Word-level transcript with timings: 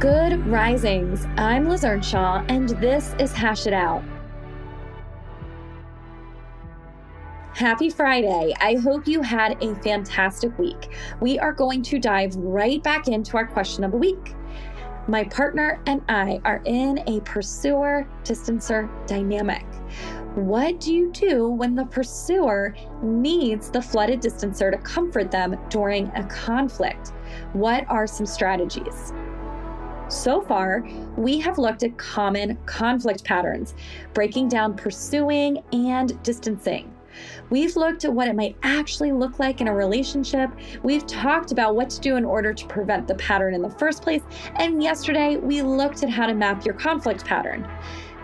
Good 0.00 0.46
risings. 0.46 1.26
I'm 1.36 1.68
Liz 1.68 1.82
Earnshaw, 1.84 2.44
and 2.48 2.68
this 2.68 3.16
is 3.18 3.32
Hash 3.32 3.66
It 3.66 3.72
Out. 3.72 4.04
Happy 7.52 7.90
Friday. 7.90 8.54
I 8.60 8.76
hope 8.76 9.08
you 9.08 9.22
had 9.22 9.60
a 9.60 9.74
fantastic 9.82 10.56
week. 10.56 10.94
We 11.20 11.40
are 11.40 11.52
going 11.52 11.82
to 11.82 11.98
dive 11.98 12.36
right 12.36 12.80
back 12.80 13.08
into 13.08 13.36
our 13.36 13.48
question 13.48 13.82
of 13.82 13.90
the 13.90 13.96
week. 13.96 14.36
My 15.08 15.24
partner 15.24 15.82
and 15.86 16.00
I 16.08 16.40
are 16.44 16.62
in 16.64 17.02
a 17.08 17.20
pursuer 17.22 18.08
distancer 18.22 18.88
dynamic. 19.08 19.64
What 20.36 20.78
do 20.78 20.94
you 20.94 21.10
do 21.10 21.48
when 21.48 21.74
the 21.74 21.86
pursuer 21.86 22.72
needs 23.02 23.68
the 23.68 23.82
flooded 23.82 24.20
distancer 24.20 24.70
to 24.70 24.78
comfort 24.78 25.32
them 25.32 25.58
during 25.70 26.06
a 26.14 26.22
conflict? 26.28 27.14
What 27.52 27.84
are 27.88 28.06
some 28.06 28.26
strategies? 28.26 29.12
So 30.08 30.40
far, 30.40 30.88
we 31.16 31.38
have 31.40 31.58
looked 31.58 31.82
at 31.82 31.98
common 31.98 32.56
conflict 32.64 33.24
patterns, 33.24 33.74
breaking 34.14 34.48
down 34.48 34.74
pursuing 34.74 35.62
and 35.72 36.20
distancing. 36.22 36.90
We've 37.50 37.76
looked 37.76 38.04
at 38.06 38.12
what 38.12 38.28
it 38.28 38.34
might 38.34 38.56
actually 38.62 39.12
look 39.12 39.38
like 39.38 39.60
in 39.60 39.68
a 39.68 39.74
relationship. 39.74 40.50
We've 40.82 41.06
talked 41.06 41.52
about 41.52 41.74
what 41.74 41.90
to 41.90 42.00
do 42.00 42.16
in 42.16 42.24
order 42.24 42.54
to 42.54 42.66
prevent 42.66 43.06
the 43.06 43.16
pattern 43.16 43.52
in 43.52 43.60
the 43.60 43.70
first 43.70 44.02
place. 44.02 44.22
And 44.56 44.82
yesterday, 44.82 45.36
we 45.36 45.60
looked 45.60 46.02
at 46.02 46.10
how 46.10 46.26
to 46.26 46.34
map 46.34 46.64
your 46.64 46.74
conflict 46.74 47.24
pattern. 47.24 47.68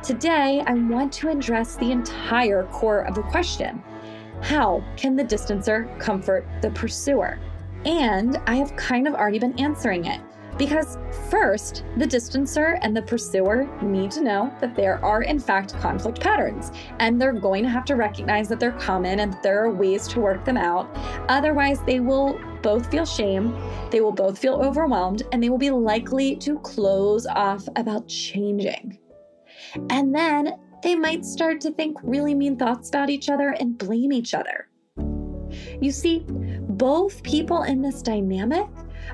Today, 0.02 0.62
I 0.66 0.74
want 0.74 1.12
to 1.14 1.30
address 1.30 1.76
the 1.76 1.90
entire 1.90 2.64
core 2.64 3.02
of 3.02 3.14
the 3.14 3.22
question 3.22 3.82
How 4.40 4.82
can 4.96 5.16
the 5.16 5.24
distancer 5.24 5.98
comfort 5.98 6.46
the 6.62 6.70
pursuer? 6.70 7.38
And 7.84 8.40
I 8.46 8.56
have 8.56 8.74
kind 8.76 9.06
of 9.06 9.14
already 9.14 9.38
been 9.38 9.58
answering 9.58 10.06
it. 10.06 10.20
Because 10.56 10.98
first, 11.30 11.84
the 11.96 12.06
distancer 12.06 12.78
and 12.82 12.96
the 12.96 13.02
pursuer 13.02 13.68
need 13.82 14.10
to 14.12 14.22
know 14.22 14.54
that 14.60 14.76
there 14.76 15.04
are, 15.04 15.22
in 15.22 15.40
fact, 15.40 15.74
conflict 15.80 16.20
patterns, 16.20 16.70
and 17.00 17.20
they're 17.20 17.32
going 17.32 17.64
to 17.64 17.68
have 17.68 17.84
to 17.86 17.96
recognize 17.96 18.48
that 18.48 18.60
they're 18.60 18.72
common 18.72 19.20
and 19.20 19.32
that 19.32 19.42
there 19.42 19.64
are 19.64 19.70
ways 19.70 20.06
to 20.08 20.20
work 20.20 20.44
them 20.44 20.56
out. 20.56 20.88
Otherwise, 21.28 21.80
they 21.86 22.00
will 22.00 22.38
both 22.62 22.90
feel 22.90 23.04
shame, 23.04 23.54
they 23.90 24.00
will 24.00 24.12
both 24.12 24.38
feel 24.38 24.54
overwhelmed, 24.54 25.22
and 25.32 25.42
they 25.42 25.50
will 25.50 25.58
be 25.58 25.70
likely 25.70 26.36
to 26.36 26.58
close 26.60 27.26
off 27.26 27.66
about 27.76 28.06
changing. 28.08 28.98
And 29.90 30.14
then 30.14 30.54
they 30.82 30.94
might 30.94 31.24
start 31.24 31.60
to 31.62 31.72
think 31.72 31.98
really 32.02 32.34
mean 32.34 32.56
thoughts 32.56 32.88
about 32.90 33.10
each 33.10 33.28
other 33.28 33.50
and 33.58 33.76
blame 33.76 34.12
each 34.12 34.34
other. 34.34 34.68
You 35.80 35.90
see, 35.90 36.24
both 36.28 37.22
people 37.22 37.62
in 37.62 37.82
this 37.82 38.02
dynamic 38.02 38.66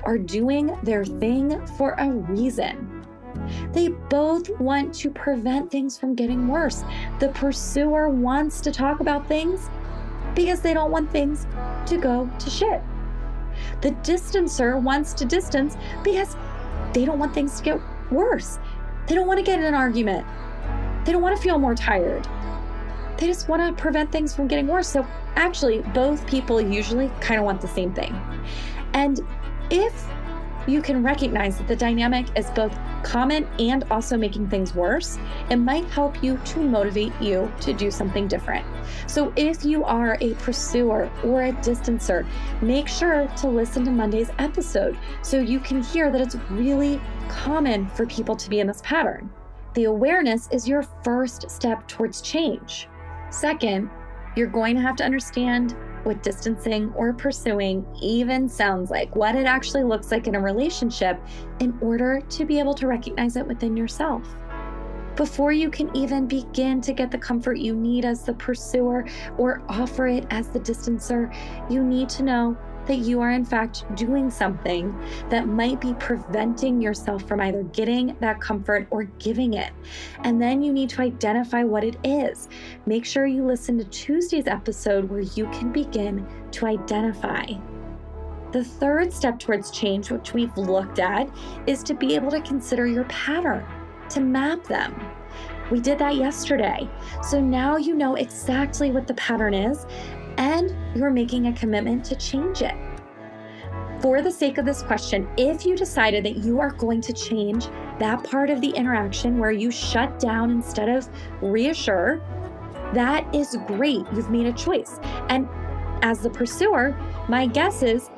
are 0.03 0.17
doing 0.17 0.77
their 0.83 1.05
thing 1.05 1.65
for 1.77 1.91
a 1.91 2.09
reason. 2.09 3.03
They 3.73 3.89
both 3.89 4.49
want 4.59 4.93
to 4.95 5.09
prevent 5.09 5.71
things 5.71 5.97
from 5.97 6.15
getting 6.15 6.47
worse. 6.47 6.83
The 7.19 7.29
pursuer 7.29 8.09
wants 8.09 8.61
to 8.61 8.71
talk 8.71 8.99
about 8.99 9.27
things 9.27 9.69
because 10.35 10.61
they 10.61 10.73
don't 10.73 10.91
want 10.91 11.11
things 11.11 11.47
to 11.87 11.97
go 11.97 12.29
to 12.39 12.49
shit. 12.49 12.81
The 13.81 13.91
distancer 14.03 14.81
wants 14.81 15.13
to 15.13 15.25
distance 15.25 15.75
because 16.03 16.35
they 16.93 17.05
don't 17.05 17.19
want 17.19 17.33
things 17.33 17.57
to 17.57 17.63
get 17.63 17.79
worse. 18.11 18.59
They 19.07 19.15
don't 19.15 19.27
want 19.27 19.39
to 19.39 19.43
get 19.43 19.59
in 19.59 19.65
an 19.65 19.73
argument. 19.73 20.25
They 21.05 21.11
don't 21.11 21.21
want 21.21 21.35
to 21.35 21.41
feel 21.41 21.57
more 21.57 21.75
tired. 21.75 22.27
They 23.17 23.27
just 23.27 23.47
want 23.47 23.61
to 23.61 23.81
prevent 23.81 24.11
things 24.11 24.33
from 24.33 24.47
getting 24.47 24.67
worse. 24.67 24.87
So, 24.87 25.05
actually, 25.35 25.81
both 25.93 26.25
people 26.27 26.61
usually 26.61 27.11
kind 27.19 27.39
of 27.39 27.45
want 27.45 27.61
the 27.61 27.67
same 27.67 27.93
thing. 27.93 28.19
And 28.93 29.21
if 29.71 30.07
you 30.67 30.81
can 30.81 31.03
recognize 31.03 31.57
that 31.57 31.67
the 31.67 31.75
dynamic 31.75 32.27
is 32.37 32.49
both 32.51 32.77
common 33.03 33.47
and 33.57 33.83
also 33.89 34.15
making 34.15 34.47
things 34.47 34.75
worse, 34.75 35.17
it 35.49 35.55
might 35.55 35.85
help 35.85 36.21
you 36.21 36.37
to 36.45 36.59
motivate 36.59 37.13
you 37.19 37.51
to 37.61 37.73
do 37.73 37.89
something 37.89 38.27
different. 38.27 38.65
So, 39.07 39.33
if 39.35 39.65
you 39.65 39.83
are 39.83 40.17
a 40.21 40.35
pursuer 40.35 41.09
or 41.23 41.43
a 41.43 41.53
distancer, 41.53 42.27
make 42.61 42.87
sure 42.87 43.27
to 43.37 43.47
listen 43.47 43.83
to 43.85 43.91
Monday's 43.91 44.29
episode 44.37 44.97
so 45.23 45.39
you 45.39 45.59
can 45.59 45.81
hear 45.81 46.11
that 46.11 46.21
it's 46.21 46.35
really 46.51 47.01
common 47.27 47.87
for 47.89 48.05
people 48.05 48.35
to 48.35 48.49
be 48.49 48.59
in 48.59 48.67
this 48.67 48.81
pattern. 48.83 49.31
The 49.73 49.85
awareness 49.85 50.47
is 50.51 50.67
your 50.67 50.83
first 51.03 51.49
step 51.49 51.87
towards 51.87 52.21
change. 52.21 52.87
Second, 53.29 53.89
you're 54.35 54.47
going 54.47 54.75
to 54.75 54.81
have 54.81 54.95
to 54.97 55.05
understand 55.05 55.75
what 56.03 56.23
distancing 56.23 56.91
or 56.95 57.13
pursuing 57.13 57.85
even 58.01 58.49
sounds 58.49 58.89
like, 58.89 59.15
what 59.15 59.35
it 59.35 59.45
actually 59.45 59.83
looks 59.83 60.11
like 60.11 60.27
in 60.27 60.35
a 60.35 60.39
relationship, 60.39 61.19
in 61.59 61.77
order 61.81 62.21
to 62.29 62.45
be 62.45 62.59
able 62.59 62.73
to 62.73 62.87
recognize 62.87 63.35
it 63.35 63.45
within 63.45 63.77
yourself. 63.77 64.27
Before 65.15 65.51
you 65.51 65.69
can 65.69 65.95
even 65.95 66.25
begin 66.25 66.81
to 66.81 66.93
get 66.93 67.11
the 67.11 67.17
comfort 67.17 67.57
you 67.57 67.75
need 67.75 68.05
as 68.05 68.23
the 68.23 68.33
pursuer 68.33 69.05
or 69.37 69.61
offer 69.67 70.07
it 70.07 70.25
as 70.29 70.47
the 70.47 70.59
distancer, 70.59 71.33
you 71.69 71.83
need 71.83 72.09
to 72.09 72.23
know 72.23 72.57
that 72.87 72.97
you 72.97 73.21
are 73.21 73.31
in 73.31 73.45
fact 73.45 73.83
doing 73.95 74.29
something 74.29 74.97
that 75.29 75.47
might 75.47 75.79
be 75.79 75.93
preventing 75.95 76.81
yourself 76.81 77.27
from 77.27 77.39
either 77.41 77.63
getting 77.63 78.15
that 78.19 78.41
comfort 78.41 78.87
or 78.89 79.03
giving 79.03 79.53
it. 79.53 79.71
And 80.23 80.41
then 80.41 80.63
you 80.63 80.73
need 80.73 80.89
to 80.91 81.01
identify 81.01 81.63
what 81.63 81.83
it 81.83 81.97
is. 82.03 82.49
Make 82.87 83.05
sure 83.05 83.27
you 83.27 83.45
listen 83.45 83.77
to 83.77 83.83
Tuesday's 83.85 84.47
episode 84.47 85.07
where 85.07 85.19
you 85.19 85.45
can 85.51 85.71
begin 85.71 86.25
to 86.51 86.65
identify. 86.65 87.45
The 88.51 88.63
third 88.63 89.13
step 89.13 89.37
towards 89.37 89.69
change, 89.69 90.09
which 90.09 90.33
we've 90.33 90.57
looked 90.57 90.97
at, 90.97 91.29
is 91.67 91.83
to 91.83 91.93
be 91.93 92.15
able 92.15 92.31
to 92.31 92.41
consider 92.41 92.87
your 92.87 93.03
pattern, 93.03 93.63
to 94.09 94.19
map 94.19 94.63
them. 94.63 94.99
We 95.69 95.79
did 95.79 95.99
that 95.99 96.15
yesterday. 96.15 96.89
So 97.23 97.39
now 97.39 97.77
you 97.77 97.95
know 97.95 98.15
exactly 98.15 98.91
what 98.91 99.07
the 99.07 99.13
pattern 99.13 99.53
is 99.53 99.85
and 100.37 100.75
you're 100.95 101.11
making 101.11 101.47
a 101.47 101.53
commitment 101.53 102.03
to 102.05 102.15
change 102.15 102.63
it. 102.63 102.75
For 104.01 104.23
the 104.23 104.31
sake 104.31 104.57
of 104.57 104.65
this 104.65 104.81
question, 104.81 105.29
if 105.37 105.63
you 105.65 105.77
decided 105.77 106.25
that 106.25 106.37
you 106.37 106.59
are 106.59 106.71
going 106.71 107.01
to 107.01 107.13
change 107.13 107.67
that 107.99 108.23
part 108.23 108.49
of 108.49 108.59
the 108.59 108.71
interaction 108.71 109.37
where 109.37 109.51
you 109.51 109.69
shut 109.69 110.19
down 110.19 110.49
instead 110.49 110.89
of 110.89 111.07
reassure, 111.41 112.19
that 112.93 113.33
is 113.33 113.57
great. 113.67 114.05
You've 114.13 114.29
made 114.29 114.47
a 114.47 114.53
choice. 114.53 114.99
And 115.29 115.47
as 116.01 116.19
the 116.19 116.29
pursuer, 116.29 116.97
my 117.29 117.47
guess 117.47 117.83
is 117.83 118.09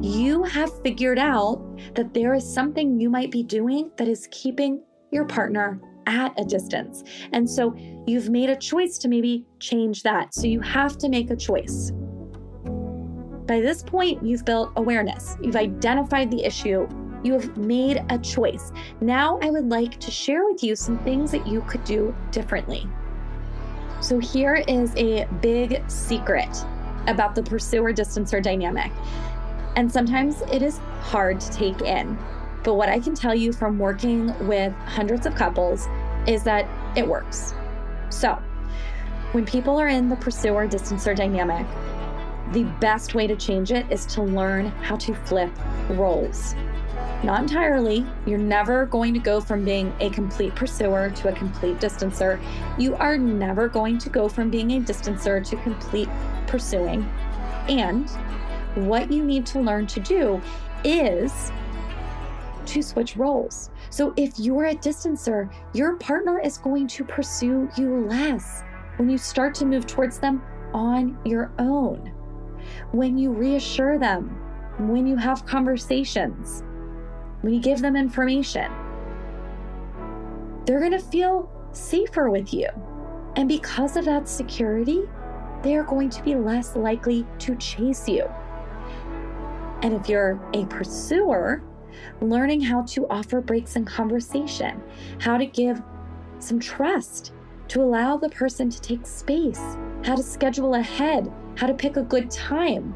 you 0.00 0.42
have 0.44 0.70
figured 0.82 1.18
out 1.18 1.60
that 1.94 2.14
there 2.14 2.34
is 2.34 2.54
something 2.54 3.00
you 3.00 3.10
might 3.10 3.30
be 3.30 3.42
doing 3.42 3.90
that 3.96 4.08
is 4.08 4.28
keeping 4.30 4.82
your 5.10 5.24
partner 5.24 5.80
at 6.06 6.38
a 6.40 6.44
distance. 6.44 7.04
And 7.32 7.48
so 7.48 7.74
you've 8.06 8.30
made 8.30 8.50
a 8.50 8.56
choice 8.56 8.98
to 8.98 9.08
maybe 9.08 9.46
change 9.60 10.02
that. 10.02 10.34
So 10.34 10.46
you 10.46 10.60
have 10.60 10.98
to 10.98 11.08
make 11.08 11.30
a 11.30 11.36
choice. 11.36 11.92
By 13.46 13.60
this 13.60 13.82
point, 13.82 14.24
you've 14.24 14.44
built 14.44 14.72
awareness, 14.76 15.36
you've 15.42 15.56
identified 15.56 16.30
the 16.30 16.44
issue, 16.44 16.88
you 17.22 17.32
have 17.34 17.56
made 17.56 18.02
a 18.08 18.18
choice. 18.18 18.72
Now, 19.00 19.38
I 19.42 19.50
would 19.50 19.68
like 19.68 20.00
to 20.00 20.10
share 20.10 20.44
with 20.44 20.64
you 20.64 20.74
some 20.74 20.98
things 21.00 21.30
that 21.32 21.46
you 21.46 21.60
could 21.62 21.84
do 21.84 22.14
differently. 22.30 22.88
So, 24.02 24.18
here 24.18 24.56
is 24.66 24.92
a 24.96 25.26
big 25.40 25.88
secret 25.88 26.48
about 27.06 27.36
the 27.36 27.42
pursuer 27.44 27.92
distancer 27.92 28.42
dynamic. 28.42 28.90
And 29.76 29.90
sometimes 29.90 30.42
it 30.50 30.60
is 30.60 30.78
hard 31.02 31.38
to 31.40 31.50
take 31.52 31.82
in. 31.82 32.18
But 32.64 32.74
what 32.74 32.88
I 32.88 32.98
can 32.98 33.14
tell 33.14 33.32
you 33.32 33.52
from 33.52 33.78
working 33.78 34.36
with 34.48 34.72
hundreds 34.86 35.24
of 35.24 35.36
couples 35.36 35.86
is 36.26 36.42
that 36.42 36.68
it 36.96 37.06
works. 37.06 37.54
So, 38.10 38.32
when 39.30 39.46
people 39.46 39.78
are 39.78 39.88
in 39.88 40.08
the 40.08 40.16
pursuer 40.16 40.66
distancer 40.66 41.14
dynamic, 41.14 41.64
the 42.52 42.64
best 42.80 43.14
way 43.14 43.28
to 43.28 43.36
change 43.36 43.70
it 43.70 43.86
is 43.88 44.04
to 44.06 44.22
learn 44.22 44.66
how 44.82 44.96
to 44.96 45.14
flip 45.14 45.50
roles. 45.90 46.56
Not 47.22 47.42
entirely. 47.42 48.04
You're 48.26 48.38
never 48.38 48.86
going 48.86 49.14
to 49.14 49.20
go 49.20 49.40
from 49.40 49.64
being 49.64 49.94
a 50.00 50.10
complete 50.10 50.56
pursuer 50.56 51.10
to 51.10 51.28
a 51.28 51.32
complete 51.32 51.78
distancer. 51.78 52.42
You 52.78 52.96
are 52.96 53.16
never 53.16 53.68
going 53.68 53.98
to 53.98 54.08
go 54.08 54.28
from 54.28 54.50
being 54.50 54.72
a 54.72 54.80
distancer 54.80 55.46
to 55.48 55.56
complete 55.58 56.08
pursuing. 56.48 57.08
And 57.68 58.10
what 58.74 59.12
you 59.12 59.24
need 59.24 59.46
to 59.46 59.60
learn 59.60 59.86
to 59.88 60.00
do 60.00 60.42
is 60.82 61.52
to 62.66 62.82
switch 62.82 63.16
roles. 63.16 63.70
So 63.90 64.12
if 64.16 64.38
you're 64.38 64.66
a 64.66 64.74
distancer, 64.74 65.52
your 65.74 65.96
partner 65.98 66.40
is 66.40 66.58
going 66.58 66.88
to 66.88 67.04
pursue 67.04 67.68
you 67.76 68.06
less 68.08 68.64
when 68.96 69.08
you 69.08 69.18
start 69.18 69.54
to 69.56 69.64
move 69.64 69.86
towards 69.86 70.18
them 70.18 70.42
on 70.72 71.16
your 71.24 71.52
own. 71.60 72.12
When 72.90 73.16
you 73.16 73.30
reassure 73.30 73.98
them, 73.98 74.28
when 74.78 75.06
you 75.06 75.16
have 75.16 75.46
conversations, 75.46 76.64
when 77.42 77.52
you 77.52 77.60
give 77.60 77.80
them 77.80 77.96
information, 77.96 78.72
they're 80.64 80.80
going 80.80 80.92
to 80.92 80.98
feel 80.98 81.50
safer 81.72 82.30
with 82.30 82.54
you. 82.54 82.68
And 83.36 83.48
because 83.48 83.96
of 83.96 84.04
that 84.06 84.28
security, 84.28 85.02
they 85.62 85.76
are 85.76 85.84
going 85.84 86.10
to 86.10 86.22
be 86.22 86.34
less 86.34 86.76
likely 86.76 87.26
to 87.40 87.56
chase 87.56 88.08
you. 88.08 88.24
And 89.82 89.94
if 89.94 90.08
you're 90.08 90.40
a 90.54 90.64
pursuer, 90.66 91.62
learning 92.20 92.60
how 92.60 92.82
to 92.82 93.06
offer 93.08 93.40
breaks 93.40 93.76
in 93.76 93.84
conversation, 93.84 94.82
how 95.20 95.36
to 95.36 95.46
give 95.46 95.82
some 96.38 96.60
trust, 96.60 97.32
to 97.68 97.82
allow 97.82 98.16
the 98.16 98.28
person 98.28 98.68
to 98.68 98.80
take 98.80 99.06
space, 99.06 99.76
how 100.04 100.14
to 100.14 100.22
schedule 100.22 100.74
ahead, 100.74 101.32
how 101.56 101.66
to 101.66 101.74
pick 101.74 101.96
a 101.96 102.02
good 102.02 102.30
time. 102.30 102.94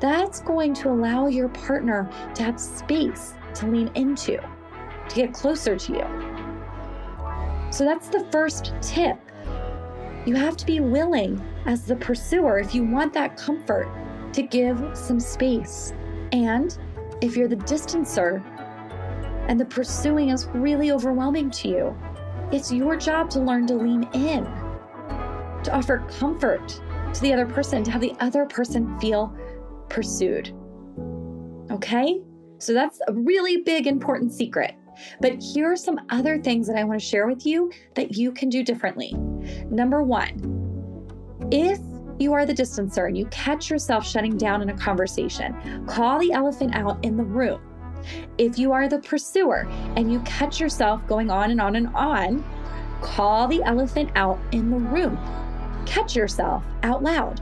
That's 0.00 0.40
going 0.40 0.74
to 0.74 0.90
allow 0.90 1.26
your 1.26 1.48
partner 1.48 2.10
to 2.34 2.42
have 2.42 2.60
space 2.60 3.34
to 3.54 3.66
lean 3.66 3.90
into, 3.94 4.36
to 4.36 5.14
get 5.14 5.32
closer 5.32 5.76
to 5.76 5.92
you. 5.92 7.72
So 7.72 7.84
that's 7.84 8.08
the 8.08 8.26
first 8.30 8.74
tip. 8.82 9.18
You 10.26 10.34
have 10.34 10.56
to 10.56 10.66
be 10.66 10.80
willing, 10.80 11.40
as 11.66 11.84
the 11.84 11.96
pursuer, 11.96 12.58
if 12.58 12.74
you 12.74 12.84
want 12.84 13.12
that 13.14 13.36
comfort, 13.36 13.88
to 14.32 14.42
give 14.42 14.90
some 14.94 15.20
space. 15.20 15.94
And 16.32 16.76
if 17.22 17.36
you're 17.36 17.48
the 17.48 17.56
distancer 17.56 18.42
and 19.48 19.58
the 19.58 19.64
pursuing 19.64 20.28
is 20.28 20.46
really 20.48 20.90
overwhelming 20.90 21.50
to 21.52 21.68
you, 21.68 21.96
it's 22.52 22.72
your 22.72 22.96
job 22.96 23.30
to 23.30 23.40
learn 23.40 23.66
to 23.68 23.74
lean 23.74 24.02
in, 24.12 24.44
to 25.62 25.70
offer 25.72 26.04
comfort 26.18 26.80
to 27.14 27.20
the 27.20 27.32
other 27.32 27.46
person, 27.46 27.82
to 27.84 27.90
have 27.90 28.00
the 28.00 28.14
other 28.20 28.44
person 28.44 28.98
feel 29.00 29.34
pursued. 29.88 30.52
Okay? 31.70 32.20
So 32.58 32.72
that's 32.72 33.00
a 33.08 33.12
really 33.12 33.58
big, 33.58 33.86
important 33.86 34.32
secret. 34.32 34.74
But 35.20 35.42
here 35.42 35.70
are 35.70 35.76
some 35.76 36.00
other 36.10 36.40
things 36.40 36.66
that 36.68 36.76
I 36.76 36.84
want 36.84 37.00
to 37.00 37.06
share 37.06 37.26
with 37.26 37.44
you 37.44 37.70
that 37.94 38.16
you 38.16 38.32
can 38.32 38.48
do 38.48 38.62
differently. 38.62 39.12
Number 39.70 40.02
one, 40.02 41.48
if 41.50 41.78
you 42.18 42.32
are 42.32 42.46
the 42.46 42.54
distancer 42.54 43.06
and 43.06 43.16
you 43.16 43.26
catch 43.26 43.68
yourself 43.70 44.06
shutting 44.06 44.38
down 44.38 44.62
in 44.62 44.70
a 44.70 44.76
conversation, 44.76 45.86
call 45.86 46.18
the 46.18 46.32
elephant 46.32 46.74
out 46.74 47.04
in 47.04 47.16
the 47.16 47.24
room. 47.24 47.60
If 48.38 48.58
you 48.58 48.72
are 48.72 48.88
the 48.88 49.00
pursuer 49.00 49.66
and 49.96 50.10
you 50.12 50.20
catch 50.20 50.60
yourself 50.60 51.06
going 51.06 51.30
on 51.30 51.50
and 51.50 51.60
on 51.60 51.76
and 51.76 51.88
on, 51.88 52.44
call 53.02 53.48
the 53.48 53.62
elephant 53.64 54.10
out 54.16 54.38
in 54.52 54.70
the 54.70 54.78
room. 54.78 55.18
Catch 55.84 56.16
yourself 56.16 56.64
out 56.82 57.02
loud. 57.02 57.40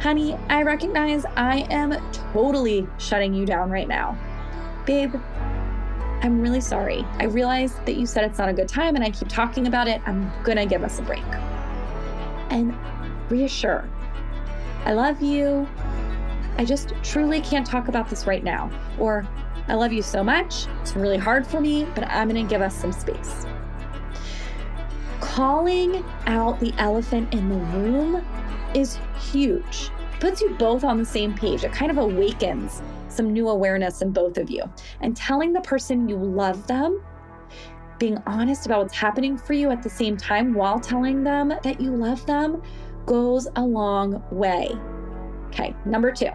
Honey, 0.00 0.34
I 0.48 0.62
recognize 0.62 1.26
I 1.36 1.66
am 1.68 1.94
totally 2.32 2.86
shutting 2.96 3.34
you 3.34 3.44
down 3.44 3.70
right 3.70 3.86
now. 3.86 4.16
Babe, 4.86 5.14
I'm 6.22 6.40
really 6.40 6.62
sorry. 6.62 7.04
I 7.18 7.24
realize 7.24 7.74
that 7.84 7.96
you 7.96 8.06
said 8.06 8.24
it's 8.24 8.38
not 8.38 8.48
a 8.48 8.54
good 8.54 8.66
time 8.66 8.94
and 8.94 9.04
I 9.04 9.10
keep 9.10 9.28
talking 9.28 9.66
about 9.66 9.88
it. 9.88 10.00
I'm 10.06 10.32
gonna 10.42 10.64
give 10.64 10.82
us 10.82 10.98
a 11.00 11.02
break. 11.02 11.22
And 12.48 12.74
reassure 13.28 13.86
I 14.86 14.94
love 14.94 15.20
you. 15.20 15.68
I 16.56 16.64
just 16.64 16.94
truly 17.02 17.42
can't 17.42 17.66
talk 17.66 17.88
about 17.88 18.08
this 18.08 18.26
right 18.26 18.42
now. 18.42 18.70
Or 18.98 19.28
I 19.68 19.74
love 19.74 19.92
you 19.92 20.00
so 20.00 20.24
much. 20.24 20.66
It's 20.80 20.96
really 20.96 21.18
hard 21.18 21.46
for 21.46 21.60
me, 21.60 21.86
but 21.94 22.08
I'm 22.08 22.26
gonna 22.26 22.44
give 22.44 22.62
us 22.62 22.74
some 22.74 22.92
space. 22.92 23.44
Calling 25.20 26.02
out 26.26 26.58
the 26.58 26.72
elephant 26.78 27.34
in 27.34 27.50
the 27.50 27.56
room 27.76 28.24
is 28.74 28.98
huge. 29.32 29.90
It 30.14 30.20
Puts 30.20 30.40
you 30.40 30.50
both 30.50 30.84
on 30.84 30.98
the 30.98 31.04
same 31.04 31.34
page. 31.34 31.64
It 31.64 31.72
kind 31.72 31.90
of 31.90 31.98
awakens 31.98 32.82
some 33.08 33.32
new 33.32 33.48
awareness 33.48 34.02
in 34.02 34.12
both 34.12 34.38
of 34.38 34.50
you. 34.50 34.62
And 35.00 35.16
telling 35.16 35.52
the 35.52 35.60
person 35.60 36.08
you 36.08 36.16
love 36.16 36.66
them, 36.66 37.02
being 37.98 38.18
honest 38.26 38.66
about 38.66 38.82
what's 38.82 38.96
happening 38.96 39.36
for 39.36 39.52
you 39.52 39.70
at 39.70 39.82
the 39.82 39.90
same 39.90 40.16
time 40.16 40.54
while 40.54 40.80
telling 40.80 41.22
them 41.22 41.52
that 41.62 41.80
you 41.80 41.94
love 41.94 42.24
them 42.26 42.62
goes 43.06 43.46
a 43.56 43.62
long 43.62 44.22
way. 44.30 44.70
Okay, 45.48 45.74
number 45.84 46.10
two. 46.10 46.30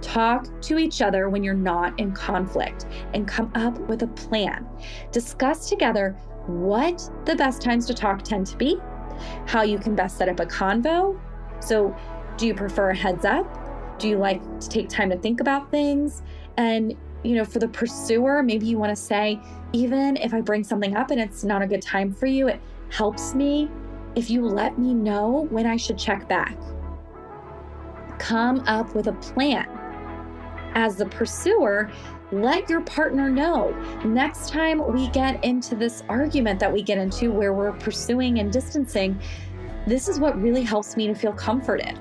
Talk 0.00 0.60
to 0.62 0.78
each 0.78 1.00
other 1.02 1.28
when 1.28 1.42
you're 1.44 1.54
not 1.54 1.98
in 1.98 2.12
conflict 2.12 2.86
and 3.14 3.26
come 3.26 3.50
up 3.54 3.78
with 3.88 4.02
a 4.02 4.08
plan. 4.08 4.66
Discuss 5.12 5.68
together 5.68 6.12
what 6.46 7.08
the 7.24 7.36
best 7.36 7.62
times 7.62 7.86
to 7.86 7.94
talk 7.94 8.22
tend 8.22 8.46
to 8.48 8.56
be, 8.56 8.78
how 9.46 9.62
you 9.62 9.78
can 9.78 9.94
best 9.94 10.16
set 10.18 10.28
up 10.28 10.40
a 10.40 10.46
convo. 10.46 11.18
So, 11.60 11.96
do 12.36 12.46
you 12.46 12.54
prefer 12.54 12.90
a 12.90 12.96
heads 12.96 13.24
up? 13.24 13.98
Do 13.98 14.08
you 14.08 14.18
like 14.18 14.42
to 14.60 14.68
take 14.68 14.88
time 14.88 15.10
to 15.10 15.16
think 15.16 15.40
about 15.40 15.70
things? 15.70 16.22
And, 16.56 16.94
you 17.22 17.36
know, 17.36 17.44
for 17.44 17.58
the 17.58 17.68
pursuer, 17.68 18.42
maybe 18.42 18.66
you 18.66 18.78
want 18.78 18.90
to 18.90 19.00
say, 19.00 19.40
even 19.72 20.16
if 20.16 20.34
I 20.34 20.40
bring 20.40 20.64
something 20.64 20.96
up 20.96 21.10
and 21.10 21.20
it's 21.20 21.44
not 21.44 21.62
a 21.62 21.66
good 21.66 21.82
time 21.82 22.12
for 22.12 22.26
you, 22.26 22.48
it 22.48 22.60
helps 22.90 23.34
me 23.34 23.70
if 24.14 24.30
you 24.30 24.46
let 24.46 24.78
me 24.78 24.94
know 24.94 25.46
when 25.50 25.66
I 25.66 25.76
should 25.76 25.98
check 25.98 26.28
back. 26.28 26.56
Come 28.18 28.60
up 28.66 28.94
with 28.94 29.08
a 29.08 29.12
plan. 29.14 29.66
As 30.74 30.96
the 30.96 31.06
pursuer, 31.06 31.90
let 32.32 32.68
your 32.68 32.80
partner 32.80 33.30
know. 33.30 33.70
Next 34.04 34.50
time 34.50 34.92
we 34.92 35.08
get 35.08 35.42
into 35.44 35.76
this 35.76 36.02
argument 36.08 36.58
that 36.60 36.72
we 36.72 36.82
get 36.82 36.98
into 36.98 37.30
where 37.30 37.52
we're 37.52 37.72
pursuing 37.72 38.40
and 38.40 38.52
distancing, 38.52 39.20
this 39.86 40.08
is 40.08 40.18
what 40.18 40.40
really 40.40 40.62
helps 40.62 40.96
me 40.96 41.06
to 41.06 41.14
feel 41.14 41.32
comforted. 41.32 42.00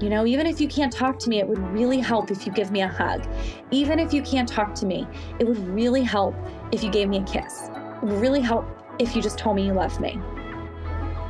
You 0.00 0.10
know, 0.10 0.26
even 0.26 0.46
if 0.46 0.60
you 0.60 0.68
can't 0.68 0.92
talk 0.92 1.18
to 1.20 1.30
me, 1.30 1.38
it 1.38 1.48
would 1.48 1.58
really 1.72 2.00
help 2.00 2.30
if 2.30 2.44
you 2.44 2.52
give 2.52 2.70
me 2.70 2.82
a 2.82 2.88
hug. 2.88 3.26
Even 3.70 3.98
if 3.98 4.12
you 4.12 4.20
can't 4.20 4.48
talk 4.48 4.74
to 4.74 4.86
me, 4.86 5.06
it 5.38 5.46
would 5.46 5.58
really 5.68 6.02
help 6.02 6.34
if 6.72 6.82
you 6.82 6.90
gave 6.90 7.08
me 7.08 7.18
a 7.18 7.24
kiss. 7.24 7.70
It 8.02 8.02
would 8.02 8.20
really 8.20 8.40
help 8.42 8.66
if 8.98 9.14
you 9.14 9.22
just 9.22 9.38
told 9.38 9.56
me 9.56 9.66
you 9.66 9.72
love 9.72 9.98
me. 10.00 10.18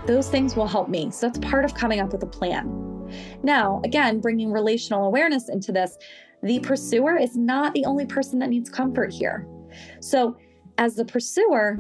Those 0.07 0.29
things 0.29 0.57
will 0.57 0.67
help 0.67 0.89
me. 0.89 1.11
So 1.11 1.27
that's 1.27 1.39
part 1.39 1.65
of 1.65 1.75
coming 1.75 2.01
up 2.01 2.13
with 2.13 2.23
a 2.23 2.27
plan. 2.27 2.86
Now, 3.43 3.81
again, 3.85 4.21
bringing 4.21 4.53
relational 4.53 5.07
awareness 5.07 5.49
into 5.49 5.73
this, 5.73 5.97
the 6.43 6.61
pursuer 6.61 7.17
is 7.17 7.37
not 7.37 7.73
the 7.75 7.85
only 7.85 8.07
person 8.07 8.39
that 8.41 8.51
needs 8.51 8.71
comfort 8.71 9.13
here. 9.13 9.47
So, 10.01 10.37
as 10.79 10.95
the 10.95 11.05
pursuer, 11.05 11.79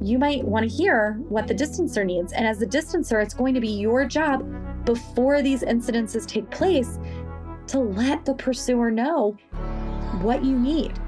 you 0.00 0.18
might 0.18 0.44
want 0.44 0.68
to 0.68 0.74
hear 0.74 1.20
what 1.28 1.46
the 1.46 1.54
distancer 1.54 2.04
needs. 2.04 2.32
And 2.32 2.46
as 2.46 2.58
the 2.58 2.66
distancer, 2.66 3.22
it's 3.22 3.34
going 3.34 3.54
to 3.54 3.60
be 3.60 3.68
your 3.68 4.06
job 4.06 4.44
before 4.84 5.42
these 5.42 5.62
incidences 5.62 6.26
take 6.26 6.50
place 6.50 6.98
to 7.66 7.78
let 7.78 8.24
the 8.24 8.34
pursuer 8.34 8.90
know 8.90 9.36
what 10.22 10.44
you 10.44 10.58
need. 10.58 10.98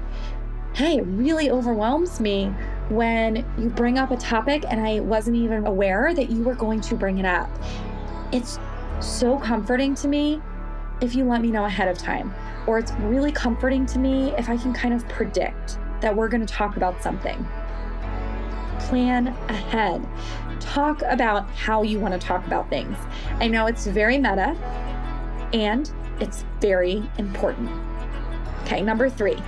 Hey, 0.73 0.97
it 0.97 1.05
really 1.05 1.49
overwhelms 1.49 2.19
me 2.19 2.45
when 2.89 3.37
you 3.57 3.69
bring 3.69 3.97
up 3.97 4.11
a 4.11 4.17
topic 4.17 4.63
and 4.69 4.85
I 4.85 4.99
wasn't 4.99 5.37
even 5.37 5.65
aware 5.65 6.13
that 6.13 6.29
you 6.29 6.43
were 6.43 6.55
going 6.55 6.81
to 6.81 6.95
bring 6.95 7.17
it 7.17 7.25
up. 7.25 7.49
It's 8.31 8.59
so 9.01 9.37
comforting 9.37 9.95
to 9.95 10.07
me 10.07 10.41
if 11.01 11.15
you 11.15 11.25
let 11.25 11.41
me 11.41 11.49
know 11.49 11.65
ahead 11.65 11.87
of 11.87 11.97
time. 11.97 12.33
Or 12.67 12.77
it's 12.77 12.91
really 12.99 13.31
comforting 13.31 13.85
to 13.87 13.99
me 13.99 14.31
if 14.37 14.49
I 14.49 14.57
can 14.57 14.71
kind 14.73 14.93
of 14.93 15.07
predict 15.09 15.79
that 15.99 16.15
we're 16.15 16.27
going 16.27 16.45
to 16.45 16.53
talk 16.53 16.77
about 16.77 17.01
something. 17.01 17.45
Plan 18.79 19.27
ahead. 19.49 20.07
Talk 20.59 21.01
about 21.03 21.49
how 21.51 21.81
you 21.81 21.99
want 21.99 22.13
to 22.13 22.19
talk 22.19 22.45
about 22.45 22.69
things. 22.69 22.97
I 23.39 23.47
know 23.47 23.65
it's 23.65 23.87
very 23.87 24.17
meta 24.17 24.55
and 25.53 25.91
it's 26.19 26.45
very 26.59 27.03
important. 27.17 27.69
Okay, 28.61 28.81
number 28.81 29.09
three, 29.09 29.41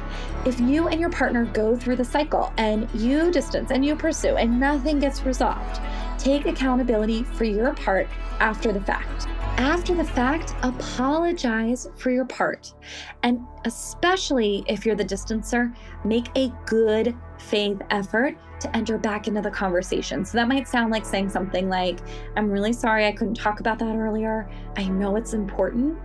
if 0.46 0.60
you 0.60 0.88
and 0.88 1.00
your 1.00 1.12
partner 1.12 1.46
go 1.46 1.76
through 1.76 1.96
the 1.96 2.06
cycle 2.06 2.52
and 2.58 2.90
you 2.94 3.32
distance 3.32 3.72
and 3.72 3.86
you 3.86 3.96
pursue 3.96 4.36
and 4.36 4.60
nothing 4.60 5.00
gets 5.00 5.24
resolved, 5.24 5.80
take 6.24 6.46
accountability 6.46 7.24
for 7.24 7.44
your 7.44 7.74
part 7.74 8.08
after 8.40 8.72
the 8.72 8.82
fact 8.82 9.28
after 9.58 9.94
the 9.94 10.04
fact, 10.04 10.56
apologize 10.64 11.88
for 11.98 12.10
your 12.10 12.26
part. 12.26 12.74
And 13.22 13.40
especially 13.66 14.64
if 14.68 14.86
you're 14.86 14.96
the 14.96 15.06
distancer, 15.06 15.74
make 16.04 16.28
a 16.36 16.52
good 16.66 17.16
faith 17.38 17.80
effort 17.92 18.36
to 18.62 18.76
enter 18.76 18.98
back 18.98 19.28
into 19.28 19.42
the 19.42 19.52
conversation. 19.52 20.26
So 20.26 20.38
that 20.38 20.48
might 20.48 20.68
sound 20.68 20.92
like 20.92 21.06
saying 21.06 21.30
something 21.30 21.70
like, 21.70 22.00
I'm 22.36 22.50
really 22.50 22.74
sorry 22.74 23.06
I 23.06 23.12
couldn't 23.12 23.36
talk 23.36 23.60
about 23.60 23.78
that 23.80 23.96
earlier. 23.96 24.50
I 24.76 24.86
know 24.86 25.18
it's 25.18 25.34
important. 25.34 25.98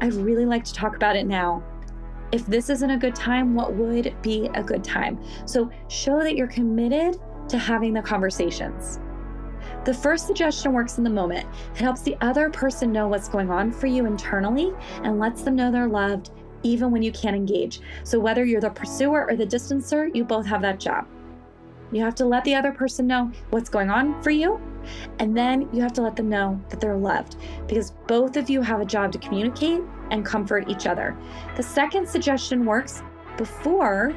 I'd 0.00 0.14
really 0.14 0.44
like 0.44 0.64
to 0.64 0.74
talk 0.74 0.96
about 0.96 1.16
it 1.16 1.26
now. 1.26 1.62
If 2.30 2.46
this 2.46 2.68
isn't 2.68 2.90
a 2.90 2.98
good 2.98 3.14
time, 3.14 3.54
what 3.54 3.74
would 3.74 4.14
be 4.22 4.50
a 4.54 4.62
good 4.62 4.84
time? 4.84 5.18
So 5.46 5.70
show 5.88 6.18
that 6.20 6.36
you're 6.36 6.46
committed 6.46 7.16
to 7.48 7.58
having 7.58 7.94
the 7.94 8.02
conversations. 8.02 9.00
The 9.84 9.94
first 9.94 10.26
suggestion 10.26 10.72
works 10.72 10.98
in 10.98 11.04
the 11.04 11.10
moment. 11.10 11.46
It 11.74 11.80
helps 11.80 12.02
the 12.02 12.16
other 12.20 12.50
person 12.50 12.92
know 12.92 13.08
what's 13.08 13.28
going 13.28 13.50
on 13.50 13.72
for 13.72 13.86
you 13.86 14.04
internally 14.04 14.72
and 15.02 15.18
lets 15.18 15.42
them 15.42 15.56
know 15.56 15.70
they're 15.70 15.86
loved 15.86 16.30
even 16.62 16.90
when 16.90 17.02
you 17.02 17.10
can't 17.12 17.34
engage. 17.34 17.80
So, 18.04 18.20
whether 18.20 18.44
you're 18.44 18.60
the 18.60 18.70
pursuer 18.70 19.26
or 19.28 19.36
the 19.36 19.46
distancer, 19.46 20.14
you 20.14 20.24
both 20.24 20.44
have 20.44 20.60
that 20.62 20.78
job. 20.78 21.06
You 21.92 22.02
have 22.02 22.14
to 22.16 22.26
let 22.26 22.44
the 22.44 22.54
other 22.54 22.72
person 22.72 23.06
know 23.06 23.32
what's 23.50 23.70
going 23.70 23.90
on 23.90 24.22
for 24.22 24.30
you, 24.30 24.60
and 25.18 25.36
then 25.36 25.68
you 25.72 25.80
have 25.82 25.92
to 25.94 26.02
let 26.02 26.14
them 26.14 26.28
know 26.28 26.60
that 26.68 26.80
they're 26.80 26.96
loved 26.96 27.36
because 27.66 27.92
both 28.06 28.36
of 28.36 28.48
you 28.48 28.60
have 28.62 28.80
a 28.80 28.84
job 28.84 29.12
to 29.12 29.18
communicate 29.18 29.80
and 30.10 30.24
comfort 30.24 30.68
each 30.68 30.86
other. 30.86 31.16
The 31.56 31.62
second 31.62 32.06
suggestion 32.06 32.64
works 32.64 33.02
before 33.36 34.14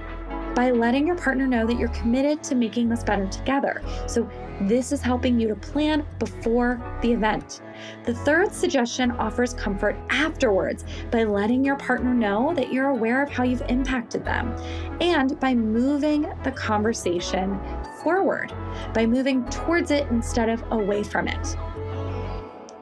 by 0.56 0.72
letting 0.72 1.08
your 1.08 1.16
partner 1.16 1.48
know 1.48 1.66
that 1.66 1.78
you're 1.78 1.90
committed 1.90 2.44
to 2.44 2.56
making 2.56 2.90
this 2.90 3.04
better 3.04 3.28
together. 3.28 3.82
So, 4.08 4.30
this 4.62 4.92
is 4.92 5.02
helping 5.02 5.40
you 5.40 5.48
to 5.48 5.56
plan 5.56 6.06
before 6.20 6.80
the 7.02 7.12
event. 7.12 7.62
The 8.06 8.14
third 8.14 8.54
suggestion 8.54 9.12
offers 9.12 9.54
comfort 9.54 9.98
afterwards 10.10 10.86
by 11.12 11.24
letting 11.24 11.66
your 11.66 11.76
partner 11.76 12.14
know 12.14 12.54
that 12.54 12.72
you're 12.72 12.90
aware 12.90 13.24
of 13.24 13.30
how 13.30 13.44
you've 13.44 13.64
impacted 13.68 14.24
them 14.24 14.56
and 15.02 15.40
by 15.40 15.56
moving 15.56 16.32
the 16.44 16.52
conversation 16.52 17.60
forward, 18.04 18.54
by 18.94 19.06
moving 19.06 19.44
towards 19.50 19.92
it 19.92 20.08
instead 20.10 20.50
of 20.50 20.64
away 20.72 21.04
from 21.04 21.28
it. 21.28 21.58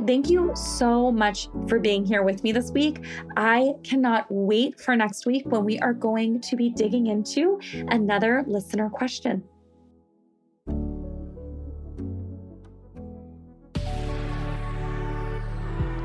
Thank 0.07 0.31
you 0.31 0.51
so 0.55 1.11
much 1.11 1.47
for 1.67 1.79
being 1.79 2.03
here 2.03 2.23
with 2.23 2.43
me 2.43 2.51
this 2.51 2.71
week. 2.71 3.05
I 3.37 3.73
cannot 3.83 4.25
wait 4.29 4.79
for 4.79 4.95
next 4.95 5.27
week 5.27 5.45
when 5.45 5.63
we 5.63 5.77
are 5.79 5.93
going 5.93 6.41
to 6.41 6.55
be 6.55 6.69
digging 6.69 7.07
into 7.07 7.59
another 7.89 8.43
listener 8.47 8.89
question. 8.89 9.43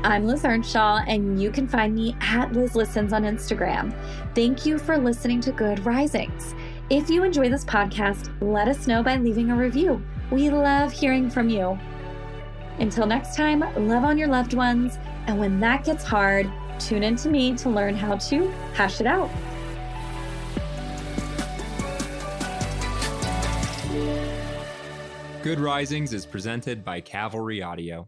I'm 0.03 0.25
Liz 0.25 0.45
Earnshaw, 0.45 1.03
and 1.07 1.41
you 1.41 1.51
can 1.51 1.67
find 1.67 1.93
me 1.93 2.15
at 2.21 2.53
Liz 2.53 2.75
Listens 2.75 3.11
on 3.11 3.23
Instagram. 3.23 3.93
Thank 4.35 4.65
you 4.65 4.77
for 4.77 4.97
listening 4.97 5.41
to 5.41 5.51
Good 5.51 5.85
Risings. 5.85 6.53
If 6.89 7.09
you 7.09 7.23
enjoy 7.23 7.49
this 7.49 7.65
podcast, 7.65 8.31
let 8.41 8.67
us 8.67 8.87
know 8.87 9.01
by 9.01 9.17
leaving 9.17 9.49
a 9.51 9.55
review. 9.55 10.01
We 10.31 10.49
love 10.49 10.93
hearing 10.93 11.29
from 11.29 11.49
you. 11.49 11.77
Until 12.79 13.07
next 13.07 13.35
time, 13.35 13.61
love 13.87 14.03
on 14.03 14.17
your 14.17 14.27
loved 14.27 14.53
ones. 14.53 14.99
And 15.25 15.39
when 15.39 15.59
that 15.61 15.83
gets 15.83 16.03
hard, 16.03 16.51
tune 16.79 17.03
in 17.03 17.15
to 17.17 17.29
me 17.29 17.55
to 17.55 17.69
learn 17.69 17.95
how 17.95 18.17
to 18.17 18.47
hash 18.73 19.01
it 19.01 19.07
out. 19.07 19.29
Good 25.43 25.59
Risings 25.59 26.13
is 26.13 26.25
presented 26.25 26.83
by 26.83 27.01
Cavalry 27.01 27.61
Audio. 27.61 28.07